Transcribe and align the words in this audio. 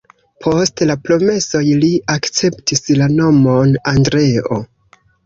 Post 0.43 0.79
la 0.91 0.93
promesoj 1.09 1.61
li 1.83 1.89
akceptis 2.13 2.81
la 3.01 3.11
nomon 3.19 3.77
Andreo. 3.93 4.59